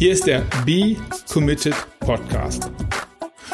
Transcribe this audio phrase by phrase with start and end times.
[0.00, 0.96] Hier ist der Be
[1.30, 2.70] Committed Podcast.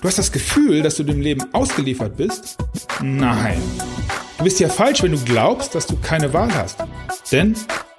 [0.00, 2.56] Du hast das Gefühl, dass du dem Leben ausgeliefert bist?
[3.02, 3.60] Nein.
[4.36, 6.78] Du bist ja falsch, wenn du glaubst, dass du keine Wahl hast.
[7.32, 7.56] Denn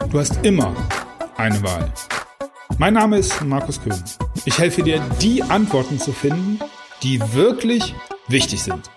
[0.10, 0.74] du hast immer
[1.36, 1.92] eine Wahl.
[2.78, 4.02] Mein Name ist Markus Köhn.
[4.46, 6.60] Ich helfe dir, die Antworten zu finden,
[7.04, 7.94] die wirklich
[8.30, 8.90] wichtig sind.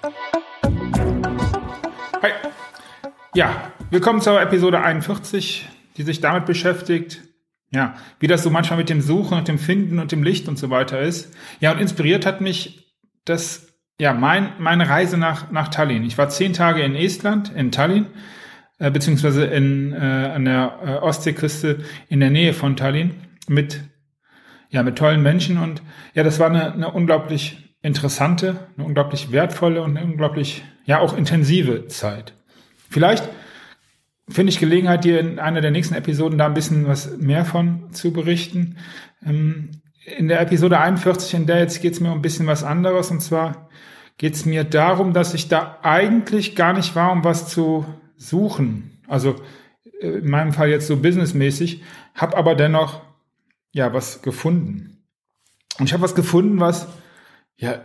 [2.22, 2.30] Hi.
[3.34, 7.22] Ja, willkommen zur Episode 41, die sich damit beschäftigt,
[7.72, 10.58] ja, wie das so manchmal mit dem Suchen und dem Finden und dem Licht und
[10.58, 11.34] so weiter ist.
[11.58, 16.04] Ja, und inspiriert hat mich das, ja, mein, meine Reise nach, nach Tallinn.
[16.04, 18.06] Ich war zehn Tage in Estland, in Tallinn,
[18.78, 23.14] äh, beziehungsweise in, äh, an der äh, Ostseeküste in der Nähe von Tallinn
[23.48, 23.80] mit,
[24.68, 25.82] ja, mit tollen Menschen und
[26.14, 31.16] ja, das war eine, eine unglaublich interessante, eine unglaublich wertvolle und eine unglaublich, ja, auch
[31.16, 32.34] intensive Zeit.
[32.90, 33.28] Vielleicht
[34.28, 37.92] finde ich Gelegenheit, dir in einer der nächsten Episoden da ein bisschen was mehr von
[37.92, 38.76] zu berichten.
[39.24, 39.70] Ähm,
[40.04, 43.10] in der Episode 41, in der jetzt geht es mir um ein bisschen was anderes.
[43.10, 43.68] Und zwar
[44.18, 49.00] geht es mir darum, dass ich da eigentlich gar nicht war, um was zu suchen.
[49.08, 49.36] Also
[50.00, 51.82] äh, in meinem Fall jetzt so businessmäßig,
[52.14, 53.02] habe aber dennoch
[53.72, 55.04] ja was gefunden.
[55.78, 56.88] Und ich habe was gefunden, was
[57.56, 57.84] ja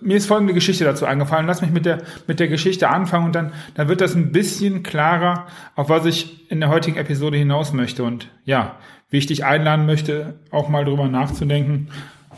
[0.00, 1.46] mir ist folgende Geschichte dazu eingefallen.
[1.46, 4.82] Lass mich mit der, mit der Geschichte anfangen und dann, dann wird das ein bisschen
[4.82, 8.04] klarer, auf was ich in der heutigen Episode hinaus möchte.
[8.04, 8.78] Und ja,
[9.10, 11.88] wie ich dich einladen möchte, auch mal drüber nachzudenken,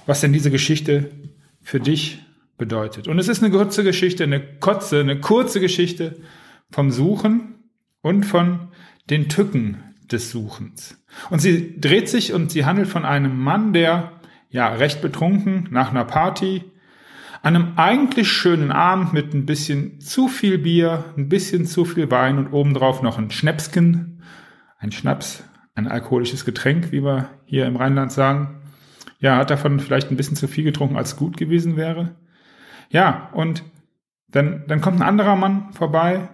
[0.07, 1.11] was denn diese Geschichte
[1.63, 2.21] für dich
[2.59, 3.09] bedeutet.
[3.09, 6.17] Und es ist eine kurze Geschichte, eine kotze, eine kurze Geschichte
[6.71, 7.55] vom Suchen
[8.03, 8.69] und von
[9.09, 10.97] den Tücken des Suchens.
[11.31, 14.13] Und sie dreht sich und sie handelt von einem Mann, der
[14.51, 16.70] ja recht betrunken nach einer Party
[17.43, 22.11] an einem eigentlich schönen Abend mit ein bisschen zu viel Bier, ein bisschen zu viel
[22.11, 24.23] Wein und obendrauf noch ein Schnäpsken,
[24.79, 28.61] ein Schnaps, ein alkoholisches Getränk, wie wir hier im Rheinland sagen.
[29.21, 32.15] Ja, hat davon vielleicht ein bisschen zu viel getrunken, als gut gewesen wäre.
[32.91, 33.63] Ja, und
[34.29, 36.29] dann, dann kommt ein anderer Mann vorbei,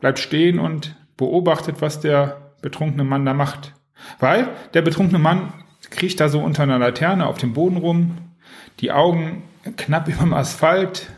[0.00, 3.74] bleibt stehen und beobachtet, was der betrunkene Mann da macht.
[4.18, 5.52] Weil der betrunkene Mann
[5.90, 8.16] kriecht da so unter einer Laterne auf dem Boden rum,
[8.80, 9.44] die Augen
[9.76, 11.10] knapp über dem Asphalt.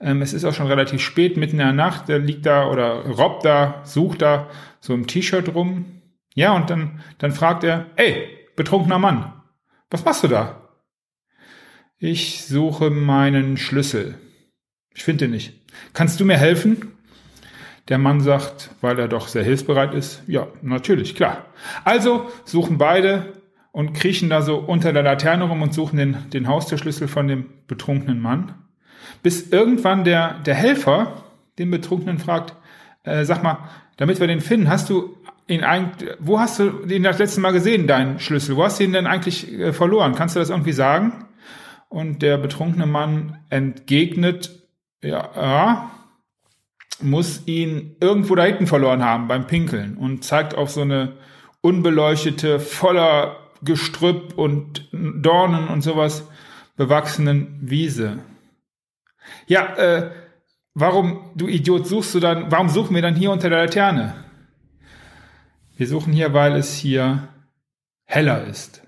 [0.00, 2.08] Ähm, es ist auch schon relativ spät, mitten in der Nacht.
[2.08, 4.48] Der liegt da oder robbt da, sucht da
[4.80, 6.02] so im T-Shirt rum.
[6.34, 9.32] Ja, und dann, dann fragt er, ey, betrunkener Mann,
[9.90, 10.62] was machst du da?
[11.98, 14.18] Ich suche meinen Schlüssel.
[14.94, 15.54] Ich finde den nicht.
[15.94, 16.92] Kannst du mir helfen?
[17.88, 21.46] Der Mann sagt, weil er doch sehr hilfsbereit ist, ja, natürlich, klar.
[21.84, 23.32] Also suchen beide
[23.76, 27.44] und kriechen da so unter der Laterne rum und suchen den, den Haustürschlüssel von dem
[27.66, 28.54] betrunkenen Mann.
[29.22, 31.24] Bis irgendwann der, der Helfer
[31.58, 32.54] den Betrunkenen fragt,
[33.02, 35.14] äh, sag mal, damit wir den finden, hast du
[35.46, 38.56] ihn eigentlich, wo hast du ihn das letzte Mal gesehen, deinen Schlüssel?
[38.56, 40.14] Wo hast du ihn denn eigentlich äh, verloren?
[40.14, 41.26] Kannst du das irgendwie sagen?
[41.90, 44.58] Und der betrunkene Mann entgegnet,
[45.02, 45.90] ja, ja,
[47.02, 51.18] muss ihn irgendwo da hinten verloren haben beim Pinkeln und zeigt auf so eine
[51.60, 56.26] unbeleuchtete, voller Gestrüpp und Dornen und sowas
[56.76, 58.18] bewachsenen Wiese.
[59.46, 60.10] Ja, äh,
[60.74, 64.24] warum, du Idiot, suchst du dann, warum suchen wir dann hier unter der Laterne?
[65.76, 67.28] Wir suchen hier, weil es hier
[68.04, 68.82] heller ist.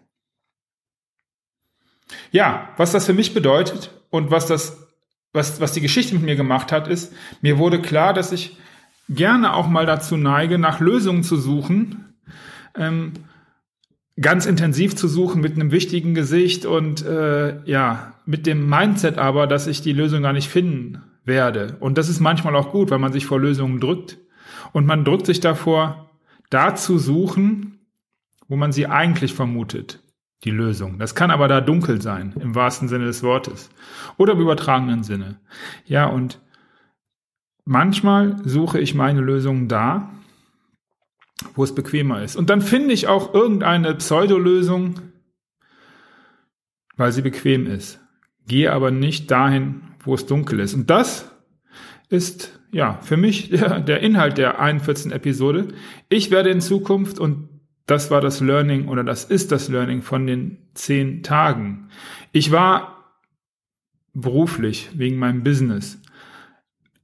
[2.30, 4.88] Ja, was das für mich bedeutet und was das,
[5.32, 7.12] was, was die Geschichte mit mir gemacht hat, ist,
[7.42, 8.56] mir wurde klar, dass ich
[9.08, 12.14] gerne auch mal dazu neige, nach Lösungen zu suchen,
[12.74, 13.12] ähm,
[14.20, 19.46] ganz intensiv zu suchen mit einem wichtigen Gesicht und äh, ja, mit dem Mindset aber,
[19.46, 21.76] dass ich die Lösung gar nicht finden werde.
[21.80, 24.18] Und das ist manchmal auch gut, weil man sich vor Lösungen drückt.
[24.72, 26.10] Und man drückt sich davor,
[26.50, 27.78] da zu suchen,
[28.48, 30.02] wo man sie eigentlich vermutet,
[30.44, 30.98] die Lösung.
[30.98, 33.70] Das kann aber da dunkel sein, im wahrsten Sinne des Wortes.
[34.16, 35.40] Oder im übertragenen Sinne.
[35.84, 36.40] Ja, und
[37.64, 40.10] manchmal suche ich meine Lösung da,
[41.54, 42.36] wo es bequemer ist.
[42.36, 45.00] Und dann finde ich auch irgendeine Pseudolösung,
[46.96, 48.00] weil sie bequem ist.
[48.46, 50.74] Gehe aber nicht dahin, wo es dunkel ist.
[50.74, 51.30] Und das
[52.08, 55.12] ist ja für mich der, der Inhalt der 41.
[55.12, 55.68] Episode.
[56.08, 57.48] Ich werde in Zukunft, und
[57.86, 61.88] das war das Learning oder das ist das Learning von den zehn Tagen.
[62.32, 63.14] Ich war
[64.12, 66.00] beruflich wegen meinem Business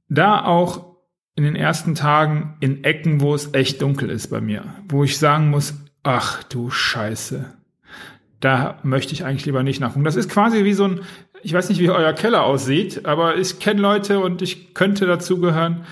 [0.09, 0.94] da auch
[1.35, 5.17] in den ersten Tagen in Ecken, wo es echt dunkel ist bei mir, wo ich
[5.17, 5.73] sagen muss,
[6.03, 7.45] ach du Scheiße,
[8.39, 10.05] da möchte ich eigentlich lieber nicht nachgucken.
[10.05, 11.01] Das ist quasi wie so ein,
[11.43, 15.85] ich weiß nicht, wie euer Keller aussieht, aber ich kenne Leute und ich könnte dazugehören,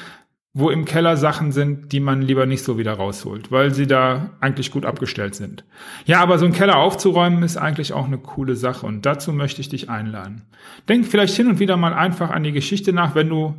[0.55, 4.29] wo im Keller Sachen sind, die man lieber nicht so wieder rausholt, weil sie da
[4.39, 5.65] eigentlich gut abgestellt sind.
[6.05, 9.61] Ja, aber so einen Keller aufzuräumen ist eigentlich auch eine coole Sache und dazu möchte
[9.61, 10.43] ich dich einladen.
[10.87, 13.55] Denk vielleicht hin und wieder mal einfach an die Geschichte nach, wenn du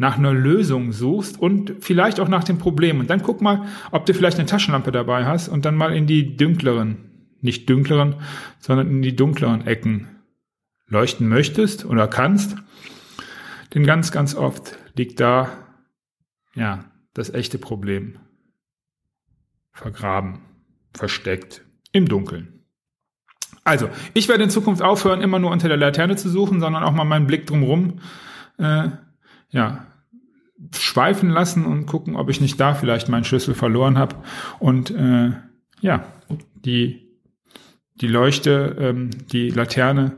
[0.00, 3.00] nach einer Lösung suchst und vielleicht auch nach dem Problem.
[3.00, 6.06] Und dann guck mal, ob du vielleicht eine Taschenlampe dabei hast und dann mal in
[6.06, 6.96] die dünkleren,
[7.42, 8.14] nicht dünkleren,
[8.60, 10.08] sondern in die dunkleren Ecken
[10.86, 12.56] leuchten möchtest oder kannst.
[13.74, 15.50] Denn ganz, ganz oft liegt da
[16.54, 18.20] ja, das echte Problem.
[19.70, 20.40] Vergraben,
[20.94, 21.62] versteckt,
[21.92, 22.64] im Dunkeln.
[23.64, 26.92] Also, ich werde in Zukunft aufhören, immer nur unter der Laterne zu suchen, sondern auch
[26.92, 28.00] mal meinen Blick drumherum,
[28.56, 28.88] äh,
[29.50, 29.86] ja,
[30.76, 34.16] schweifen lassen und gucken, ob ich nicht da vielleicht meinen Schlüssel verloren habe
[34.58, 35.32] und äh,
[35.80, 36.04] ja,
[36.64, 37.10] die
[38.00, 40.12] die Leuchte, ähm, die Laterne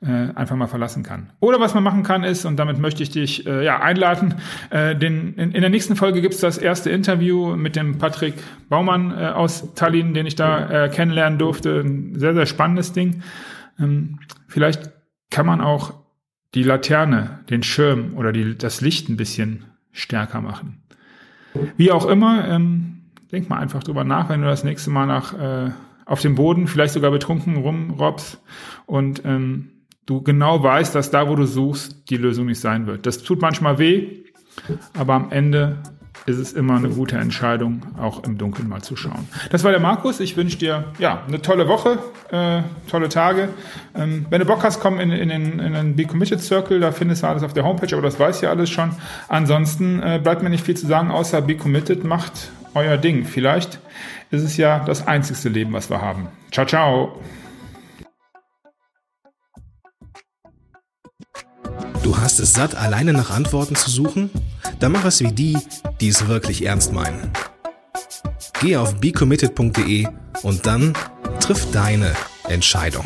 [0.00, 1.30] äh, einfach mal verlassen kann.
[1.40, 4.34] Oder was man machen kann ist, und damit möchte ich dich äh, ja einladen,
[4.70, 8.34] äh, den, in, in der nächsten Folge gibt's das erste Interview mit dem Patrick
[8.68, 11.80] Baumann äh, aus Tallinn, den ich da äh, kennenlernen durfte.
[11.80, 13.22] Ein sehr, sehr spannendes Ding.
[13.78, 14.90] Ähm, vielleicht
[15.30, 16.01] kann man auch
[16.54, 20.82] die Laterne, den Schirm oder die, das Licht ein bisschen stärker machen.
[21.76, 25.34] Wie auch immer, ähm, denk mal einfach drüber nach, wenn du das nächste Mal nach
[25.38, 25.70] äh,
[26.04, 28.40] auf dem Boden, vielleicht sogar betrunken rumrobst
[28.86, 29.70] und ähm,
[30.06, 33.06] du genau weißt, dass da, wo du suchst, die Lösung nicht sein wird.
[33.06, 34.24] Das tut manchmal weh,
[34.94, 35.82] aber am Ende
[36.26, 39.28] ist es immer eine gute Entscheidung, auch im Dunkeln mal zu schauen.
[39.50, 40.20] Das war der Markus.
[40.20, 41.98] Ich wünsche dir ja eine tolle Woche,
[42.30, 43.48] äh, tolle Tage.
[43.94, 46.80] Ähm, wenn du Bock hast, komm in, in, den, in den Be Committed Circle.
[46.80, 48.90] Da findest du alles auf der Homepage, aber das weiß ja alles schon.
[49.28, 53.24] Ansonsten äh, bleibt mir nicht viel zu sagen, außer Be Committed macht euer Ding.
[53.24, 53.80] Vielleicht
[54.30, 56.28] ist es ja das einzigste Leben, was wir haben.
[56.50, 57.20] Ciao, ciao.
[62.02, 64.30] Du hast es satt, alleine nach Antworten zu suchen?
[64.80, 65.56] Dann mach es wie die,
[66.00, 67.30] die es wirklich ernst meinen.
[68.60, 70.08] Geh auf becommitted.de
[70.42, 70.94] und dann
[71.40, 72.12] triff deine
[72.48, 73.04] Entscheidung.